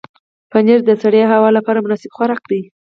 پنېر 0.51 0.79
د 0.85 0.89
سړې 1.03 1.21
هوا 1.31 1.49
لپاره 1.57 1.83
مناسب 1.85 2.09
خوراک 2.15 2.41
دی. 2.49 2.61